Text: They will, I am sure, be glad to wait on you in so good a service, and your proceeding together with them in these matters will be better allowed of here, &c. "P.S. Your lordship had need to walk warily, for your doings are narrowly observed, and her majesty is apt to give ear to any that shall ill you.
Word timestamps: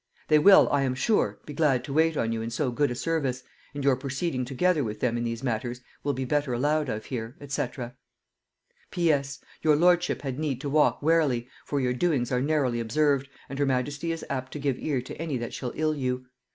They 0.29 0.39
will, 0.39 0.67
I 0.71 0.81
am 0.81 0.95
sure, 0.95 1.37
be 1.45 1.53
glad 1.53 1.83
to 1.83 1.93
wait 1.93 2.17
on 2.17 2.31
you 2.31 2.41
in 2.41 2.49
so 2.49 2.71
good 2.71 2.89
a 2.89 2.95
service, 2.95 3.43
and 3.75 3.83
your 3.83 3.95
proceeding 3.95 4.45
together 4.45 4.83
with 4.83 4.99
them 4.99 5.15
in 5.15 5.23
these 5.23 5.43
matters 5.43 5.81
will 6.03 6.13
be 6.13 6.25
better 6.25 6.53
allowed 6.53 6.89
of 6.89 7.05
here, 7.05 7.35
&c. 7.49 7.67
"P.S. 8.89 9.41
Your 9.61 9.75
lordship 9.75 10.23
had 10.23 10.39
need 10.39 10.59
to 10.61 10.71
walk 10.71 11.03
warily, 11.03 11.49
for 11.65 11.79
your 11.79 11.93
doings 11.93 12.31
are 12.31 12.41
narrowly 12.41 12.79
observed, 12.79 13.29
and 13.47 13.59
her 13.59 13.65
majesty 13.67 14.11
is 14.11 14.25
apt 14.27 14.51
to 14.53 14.59
give 14.59 14.79
ear 14.79 15.03
to 15.03 15.15
any 15.21 15.37
that 15.37 15.53
shall 15.53 15.71
ill 15.75 15.93
you. 15.93 16.25